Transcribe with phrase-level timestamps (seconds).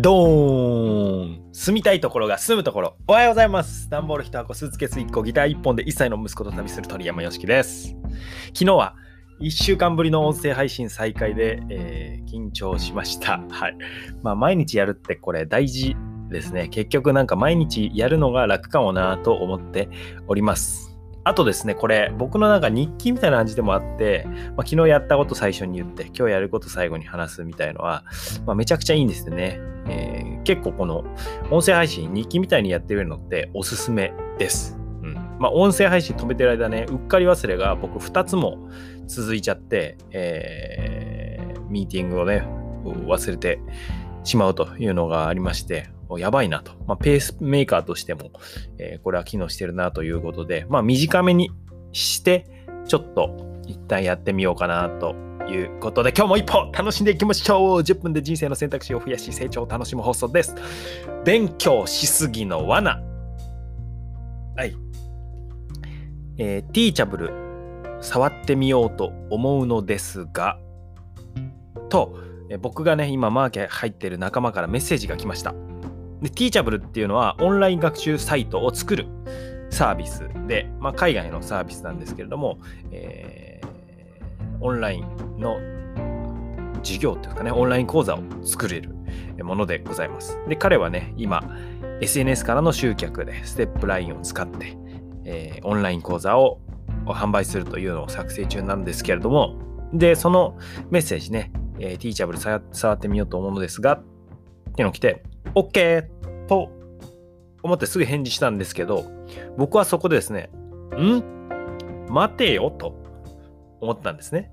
[0.00, 2.96] ドーン住みたいところが住むところ。
[3.08, 3.90] おはようございます。
[3.90, 7.96] 段ボール1箱スーツケース1個ギター1本で1歳の息子と旅する鳥山よしきです。
[8.54, 8.94] 昨日は
[9.40, 13.40] 1週間ぶりの音声配信再開で、えー、緊張しました。
[13.50, 13.76] はい。
[14.22, 15.96] まあ毎日やるってこれ大事
[16.30, 16.68] ですね。
[16.68, 19.88] 結局なんか毎日やるのが楽かもなと思って
[20.28, 20.87] おります。
[21.28, 28.02] あとですね、これ、僕のなんか日記みたいな感じでもあって、まあ、昨日やったこと最初に言って、今日やること最後に話すみたいのは、
[28.46, 29.60] まあ、めちゃくちゃいいんですよね。
[29.88, 31.04] えー、結構この
[31.50, 34.78] 音声配信、日記みたいにやってるのっておすすめです。
[35.02, 35.14] うん。
[35.38, 38.66] まあ、音声配信止めてる間ね、うっかり忘れが僕2つも
[39.06, 42.48] 続いちゃって、えー、ミーティングをね、
[42.84, 43.60] 忘れて
[44.24, 46.72] しまうというのがありまして、やばいなと。
[46.86, 48.30] まあ、ペースメーカーとしても、
[48.78, 51.50] えー、これは機能してるなということで、まあ、短めに
[51.92, 52.46] して、
[52.86, 55.14] ちょっと一旦やってみようかなと
[55.50, 60.54] いうことで、今日も一歩楽しんでいきましょう !10 分で人生の選択肢を増やし、成長を楽しむ放送です。
[61.24, 63.02] 勉強しすぎの罠。
[64.56, 64.74] はい。
[66.38, 67.32] えー、ティーチャブル、
[68.00, 70.58] 触ってみようと思うのですが、
[71.88, 72.16] と、
[72.60, 75.54] 僕がね、今マーケ入ってる仲間からメッセージが来ました。
[76.22, 79.06] で、Teachable っていうのはオンライン学習サイトを作る
[79.70, 82.58] サービスで、まあ、海外のサービスなんですけれども、
[82.90, 83.66] えー、
[84.60, 85.58] オンラインの
[86.82, 88.94] 授業っていうかね、オンライン講座を作れる
[89.44, 90.38] ものでございます。
[90.48, 91.42] で、彼はね、今、
[92.00, 94.76] SNS からの集客でステップラインを使って、
[95.24, 96.60] えー、オンライン講座を
[97.06, 99.58] 販売するというのを作成中なんですけれども、
[99.92, 100.56] で、その
[100.90, 104.02] メッセージね、えー、ティーチャブル触ってみようと思うのですが、っ
[104.74, 105.22] ていうのを来て、
[105.54, 106.06] OK
[106.48, 106.70] と
[107.62, 109.04] 思ってすぐ返事したんですけど、
[109.56, 110.50] 僕はそこでですね、
[110.96, 111.38] ん？
[112.08, 112.94] 待てよと
[113.80, 114.50] 思ったんですね。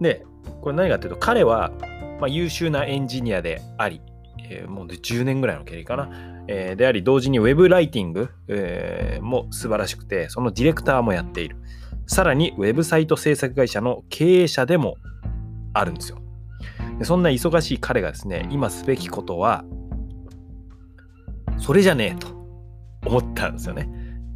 [0.00, 0.24] で、
[0.62, 1.72] これ何かっていうと、彼は、
[2.20, 4.00] まあ、優秀なエンジニアであり、
[4.48, 6.10] えー、もう10年ぐらいの経歴かな、
[6.48, 11.56] えー、であり、同時にウェブライティング、えー、も素晴らしくて、そのディレクターもやっている。
[12.06, 14.96] さらに、ウェブサイト制作会社の経営者でも
[15.72, 16.18] あるんですよ。
[16.98, 19.64] でそんな忙しい彼がですね、今すべきことは、
[21.58, 22.28] それじゃねえと
[23.06, 23.88] 思ったんですよね。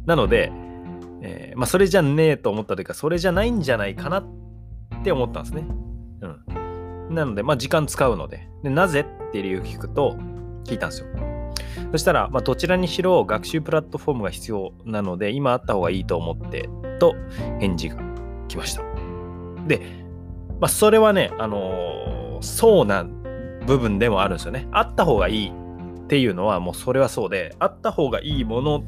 [0.05, 0.51] なので、
[1.21, 4.25] えー、まあ、それじゃねえと思ったというか、それじゃないんじゃないかなっ
[5.03, 5.65] て思ったんですね。
[6.21, 7.15] うん。
[7.15, 8.47] なので、まあ、時間使うので。
[8.63, 10.15] で、なぜって理由を聞くと、
[10.65, 11.07] 聞いたんですよ。
[11.91, 16.69] そしたら、まあ、どちらにしろ学習プラットフォームが必要なので、今あった方がいいと思って、
[16.99, 17.15] と
[17.59, 17.97] 返事が
[18.47, 18.83] 来ました。
[19.67, 19.81] で、
[20.59, 23.05] まあ、それはね、あのーそうな
[23.65, 24.67] 部分でもあるんですよね。
[24.71, 28.83] あった方がいいっていうのはもうそれはそうで、あった方がいいもの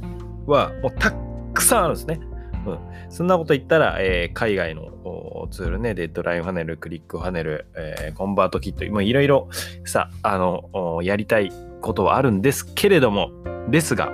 [0.46, 1.12] はもうた
[1.54, 2.20] くさんあるんですね。
[2.66, 9.50] うん、そんなこと言ったら、えー、海外のツールね、デッドラインファネル、クリックファネル、えー、コンバートキット、いろいろ
[9.86, 13.32] さ、あの、やりたいことはあるんですけれども、
[13.70, 14.12] ですが、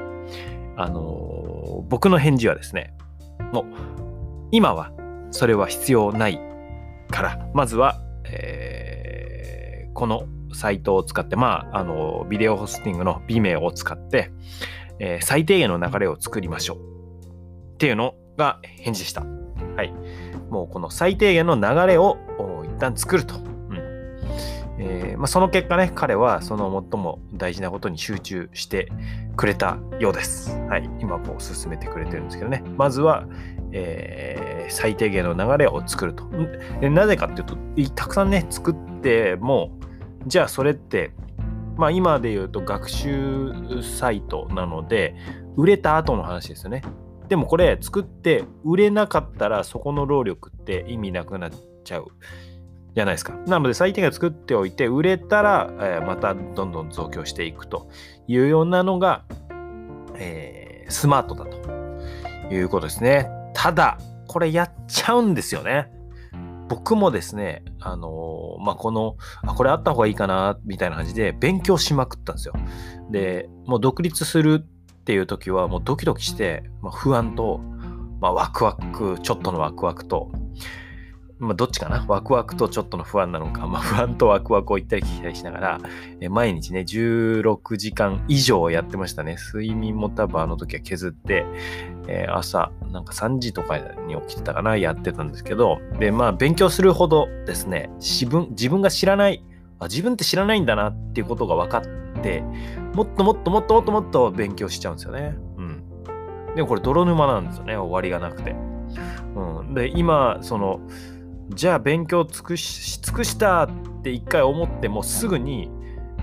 [0.78, 2.94] あのー、僕の返事はですね、
[3.54, 3.66] もう、
[4.52, 4.92] 今は
[5.32, 6.40] それは必要ない
[7.12, 8.69] から、まずは、えー
[10.00, 10.24] この
[10.54, 14.32] サイトを使って、まあ、あの、ビデオホスティングの B 名を使って、
[14.98, 16.78] えー、最低限の流れを作りましょう。
[17.74, 19.26] っていうのが返事でした。
[19.76, 19.94] はい。
[20.50, 22.18] もうこの最低限の流れを
[22.64, 23.36] 一旦作ると。
[23.36, 23.50] うん
[24.80, 28.90] えーまあ、その結果ね、彼はその最も大事なことに集中して
[29.36, 30.58] くれたようです。
[30.70, 30.90] はい。
[31.02, 32.64] 今こう進めてくれてるんですけどね。
[32.78, 33.26] まずは、
[33.74, 36.24] えー、最低限の流れを作ると。
[36.90, 37.58] なぜかっていうと、
[37.96, 39.78] たくさんね、作っても、
[40.28, 41.12] じゃあそれって、
[41.78, 45.16] まあ今で言うと学習サイトなので、
[45.56, 46.82] 売れた後の話ですよね。
[47.28, 51.52] でもこれ作って売れなかったらそこの労力って意味なくなっ
[51.84, 52.08] ちゃう
[52.96, 53.36] じゃないですか。
[53.46, 57.88] なので最低限作っておいて売れたら、え、またどんどん増強していくと
[58.28, 59.26] いうようなのが、
[60.16, 63.30] えー、スマートだということですね。
[63.54, 65.92] ただ、これやっちゃうんですよね。
[66.70, 72.54] 僕もですね、あのー、まあ、この、あ、これあった方がいいかな、みたいな感じで勉強しまくったんですよ。
[73.12, 77.60] で、もう独立するっていう時はもうドキドキして、まあ、不安と、
[78.22, 80.32] まあ、ワクワク、ちょっとのワクワクと、
[81.40, 82.06] まあ、どっちかな？
[82.08, 85.80] ワクワクとちょっとの不安なのか、まあ、不安とワクワクを行ったり来たりしながら、
[86.20, 89.38] え毎日ね、16時間以上やってましたね。
[89.54, 91.46] 睡眠も多分あの時は削って、
[92.12, 99.44] えー、朝、なんか3時とかに起きてたかな、やってたんですけど、で、まあ、勉強するほどですね、自分、自分が知らない、
[99.78, 102.44] あ、自分って知らないんだなっていうことが分かって、
[102.96, 105.38] もっともっともっともっともっと勉強しちゃうんですよね。
[105.58, 105.84] うん。
[106.56, 108.56] でもこれ泥沼なんですよね、終わりがなくて。
[109.36, 109.76] うん。
[109.76, 110.80] で、今、その、
[111.50, 113.70] じゃあ勉強尽くし尽くしたっ
[114.04, 115.70] て一回思ってもすぐに、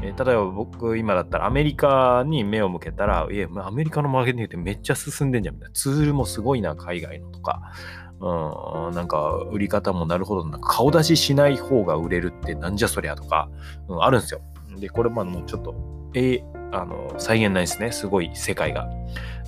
[0.06, 5.75] えー、例えば僕今だったらアメリカに目を向けたら、いや、アメリカのマーケティングってめっちゃ進んでんじゃんみたいな。
[5.75, 7.73] ツールもすごいな、海外のとか。
[8.19, 13.50] うん、なんか売り方もなるほど、なんか顔出ししない方が売れるってなんじゃそりゃとか、
[13.88, 14.41] うん、あるんですよ。
[14.79, 15.75] で、これまあもうちょっと、
[16.14, 16.43] えー、
[16.73, 17.93] あの、再現ないですね。
[17.93, 18.88] すごい世界が。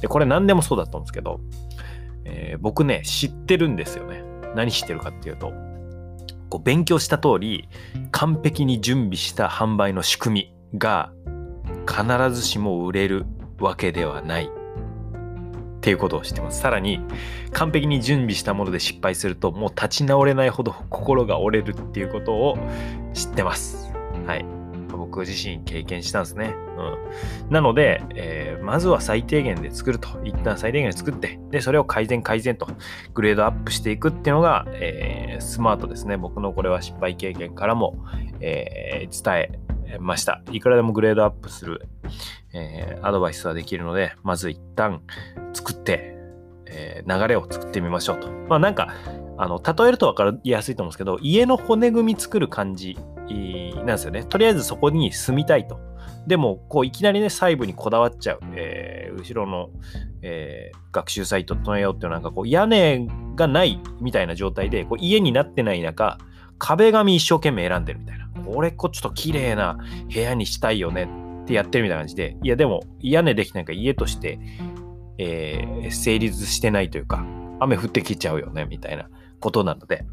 [0.00, 1.40] で、これ何でもそうだと思うんですけど、
[2.24, 4.22] えー、僕ね、知ってるんですよね。
[4.54, 5.52] 何知ってるかっていうと、
[6.48, 7.68] こう勉強した通り、
[8.10, 11.12] 完璧に準備した販売の仕組みが
[11.86, 13.26] 必ずしも売れる
[13.60, 16.60] わけではないっていうことを知ってます。
[16.60, 17.00] さらに、
[17.52, 22.58] 完璧に準備したもので失敗すると、もう立ち直れないほど心が折れるっていうことを
[23.14, 23.92] 知ってます。
[24.26, 24.57] はい。
[24.98, 26.54] 僕自身経験したんですね。
[26.76, 27.50] うん。
[27.50, 30.08] なので、えー、まずは最低限で作ると。
[30.24, 32.68] 一旦最低限で作って、で、それを改善改善と、
[33.14, 36.16] グレードアップしていくっていうのが、えー、スマートですね。
[36.16, 38.04] 僕のこれは失敗経験からも、
[38.40, 39.50] えー、伝
[39.90, 40.42] えました。
[40.50, 41.88] いくらでもグレードアップする、
[42.52, 45.02] え、アドバイスはできるので、まず一旦
[45.54, 46.16] 作って、
[46.66, 48.28] え、流れを作ってみましょうと。
[48.48, 48.92] まあなんか、
[49.38, 52.96] あの、例えると分かりやすいと思うんですけど、家の骨組み作る感じ
[53.76, 54.24] なんですよね。
[54.24, 55.80] とりあえずそこに住みたいと。
[56.26, 58.40] でも、こう、いきなりね、細部にこだわっちゃう。
[58.54, 59.70] えー、後ろの、
[60.22, 63.06] えー、学習サイト整えようっていうなんかこう、屋根
[63.36, 66.18] がないみたいな状態で、こう家になってない中、
[66.58, 68.28] 壁紙一生懸命選んでるみたいな。
[68.44, 69.78] これ、こ、ちょっと綺麗な
[70.12, 71.08] 部屋にしたいよね
[71.44, 74.40] ってやってるみたいな感じで、いや、でも、屋根できないから家として、
[75.18, 77.24] えー、成立してないというか、
[77.60, 79.08] 雨降ってきちゃうよね、みたいな
[79.40, 80.04] ことなので、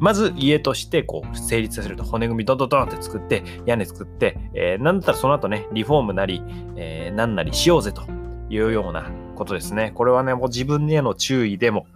[0.00, 6.42] まず家としてこう成立させると骨組みドンドンドンって作って屋根作って、えー、なんだったらその後ねリフォームなり、
[6.76, 8.02] えー、なんなりしようぜと
[8.50, 9.92] いうようなことですね。
[9.94, 11.86] これはねもう自分への注意でも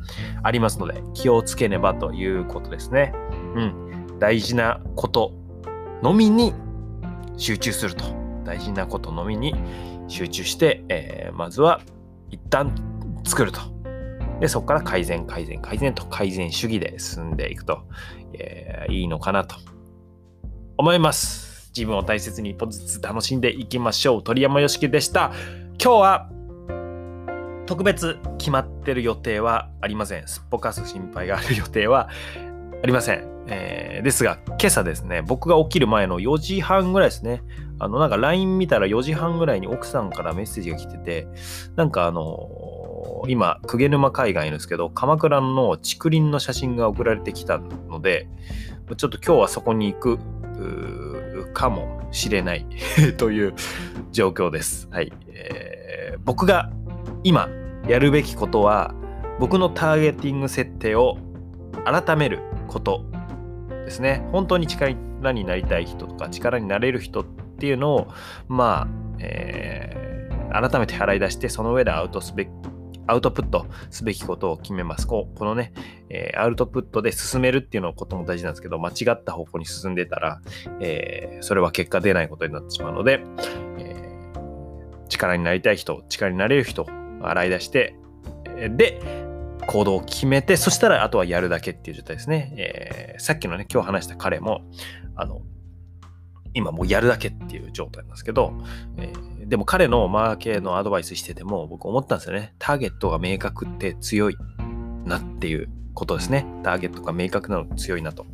[0.42, 3.12] ありますので気をつけねばということですね。
[3.54, 4.18] うん。
[4.18, 5.32] 大事なこと
[6.02, 6.54] のみに
[7.36, 8.04] 集中すると。
[8.44, 9.54] 大事なことのみに
[10.08, 11.82] 集中して、えー、まずは
[12.30, 12.74] 一旦
[13.24, 13.60] 作ると。
[14.40, 17.82] で、そこから改善、改善、改善と改善主義で進んでいくと、
[18.34, 19.56] えー、いいのかなと
[20.76, 21.70] 思います。
[21.76, 24.22] 自分を大切に一歩ずつ楽しんでいきましょう。
[24.22, 25.32] 鳥山よしきでした。
[25.82, 26.30] 今日は
[27.66, 30.26] 特別決まってる予定はありません。
[30.26, 32.08] すっぽかす心配がある予定は
[32.82, 33.38] ありません。
[33.48, 37.42] えー、ですが、今朝ですね、僕が起きる前の4時半ぐらいですね。
[37.78, 41.28] あの、なんか LINE 見たら4時半ぐらいに奥さんからメッセージが来てて、
[41.76, 42.24] なんかあの
[43.28, 48.28] 今、鵠沼海岸いるんですけど、鎌倉の竹林の写真が送られてきたので、
[48.96, 50.18] ちょっと今日はそこに行く
[51.52, 52.66] かもしれない
[53.18, 53.54] という
[54.12, 54.88] 状況です。
[54.90, 56.70] はい、えー、僕が
[57.24, 57.48] 今
[57.86, 58.94] やるべきことは、
[59.38, 61.16] 僕のターゲティング設定を
[61.84, 63.04] 改めること
[63.84, 64.26] ですね。
[64.32, 64.92] 本当に力
[65.32, 67.24] になりたい人とか力になれる人っ
[67.58, 68.08] ていうのを、
[68.48, 68.88] まあ、
[69.20, 72.50] えー、改めて払い出して、その上でアウトすべき
[73.08, 75.06] アウトプットすべきことを決めます。
[75.06, 75.72] ここのね、
[76.10, 80.40] えー、アウトプットで進めるっていうのことも大事なんですけど、間違った方向に進んでたら、
[80.80, 83.24] えー、それは結果出ないことになってしまうので、
[83.78, 86.86] えー、力になりたい人、力になれる人を、
[87.20, 87.96] 洗い出して、
[88.76, 89.00] で、
[89.66, 92.54] 行動を決めて、そしたらあとはやるだけっていう状態ですね。
[92.56, 94.62] えー、さっきのね、今日話した彼も、
[95.16, 95.42] あの、
[96.54, 98.52] 今もうやるだけっていう状態なんですけど、
[98.98, 102.54] えーでも彼のマーケのアドバイスしてても僕思ったんですよね。
[102.58, 104.36] ターゲットが明確って強い
[105.04, 106.46] なっていうことですね。
[106.62, 108.26] ターゲットが明確なの強いなと。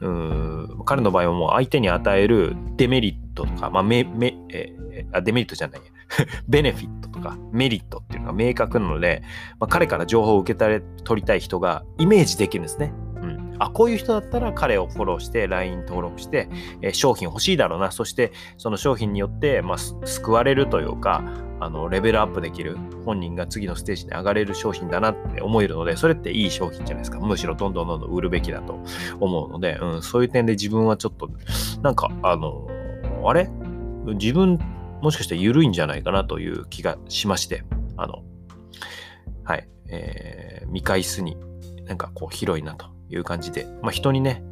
[0.00, 4.74] うーん彼の場合はもう相手に与えるデメリットとか、まあ、めめえ
[5.12, 5.80] あデメリットじゃない
[6.48, 9.22] ベネフィットとかメリットっていうのが明確なので、
[9.58, 12.92] まあ、彼から情報を受け取りたい人がイメージできるんですね。
[13.66, 16.48] あ、こういう人だったら彼をフォローして LINE 登録して、
[16.80, 17.90] えー、商品欲しいだろうな。
[17.90, 21.22] そしてその商品によって、まあ、救われるというか、
[21.60, 27.20] あのレベルアップできる本人が次のステージに上がれる商品だなって思えるのでそれっていい商品じゃないですか。
[27.20, 28.80] むしろどんどんどんどん売るべきだと
[29.20, 31.30] 思うので、うん、そういう点で自分はちょっと
[31.82, 32.66] なんかあの
[33.24, 33.48] あれ？
[34.06, 34.58] 自分
[35.00, 37.62] もしかして緩いんじゃないかなという気がしまして
[37.96, 38.24] あの
[39.44, 41.36] はい、えー、見返すに
[41.84, 44.42] なんかこう広いなという感じで、まあ、人にね、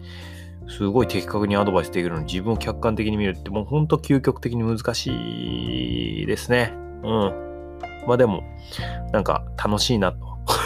[0.68, 6.72] すごい的確にアドバイスできるのに自分を客観的に見るってもうほんと究極的に難しいですね。
[7.02, 7.50] うん。
[8.06, 8.42] まあでも、
[9.12, 10.18] なんか楽しいなと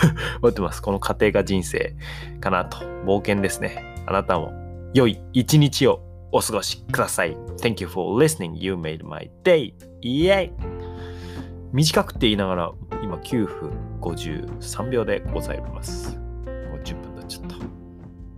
[0.42, 0.82] 思ってます。
[0.82, 1.96] この過程が人生
[2.40, 2.78] かなと。
[3.04, 3.94] 冒険ですね。
[4.06, 4.52] あなたも
[4.94, 7.36] 良い一日をお過ごしください。
[7.58, 8.56] Thank you for listening.
[8.56, 9.72] You made my day.
[10.00, 10.74] イエイ
[11.72, 12.72] 短くって言いながら
[13.02, 13.70] 今9分
[14.00, 16.23] 53秒でございます。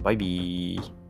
[0.06, 1.05] バイビー。